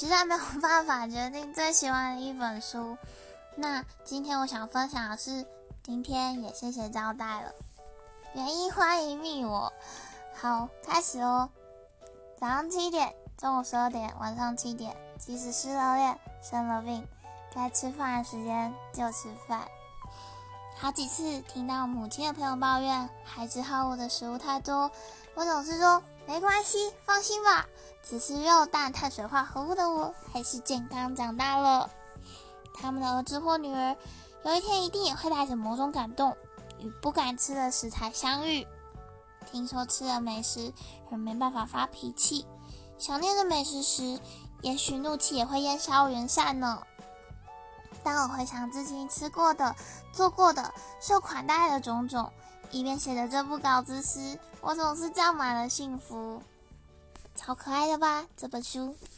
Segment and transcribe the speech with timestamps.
[0.00, 2.96] 实在没有办法决定最喜欢的一本书。
[3.54, 5.44] 那今天我想分享的是，
[5.82, 7.52] 今天也谢谢招待了，
[8.32, 9.70] 原因欢迎密我。
[10.34, 11.50] 好，开始哦。
[12.38, 17.06] 早上七点，中午十二点，晚上七点，即使失了恋、生了病，
[17.54, 19.68] 该吃饭的时间就吃饭。
[20.78, 24.90] 好几次听到母亲的朋友抱怨孩子好我的食物太多，
[25.34, 27.66] 我总是说没关系，放心吧，
[28.02, 31.90] 只吃肉蛋碳水化合物的我还是健康长大了。
[32.74, 33.96] 他们的儿子或女儿
[34.44, 36.36] 有一天一定也会带着某种感动，
[36.78, 38.66] 与不敢吃的食材相遇。
[39.50, 40.72] 听说吃了美食
[41.10, 42.46] 而没办法发脾气，
[42.98, 44.18] 想念着美食时，
[44.62, 46.82] 也许怒气也会烟消云散呢。
[48.02, 49.76] 当我回想自己吃过的、
[50.12, 52.32] 做过的、受款待的种种，
[52.70, 56.42] 一边写着这部稿子时，我总是胀满了幸福。
[57.40, 58.26] 超可爱的吧？
[58.36, 58.94] 这本书。